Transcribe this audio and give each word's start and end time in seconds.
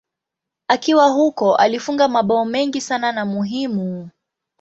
Akiwa 0.67 1.07
huko 1.07 1.55
alifunga 1.55 2.07
mabao 2.07 2.45
mengi 2.45 2.81
sana 2.81 3.11
na 3.11 3.25
muhimu. 3.25 4.09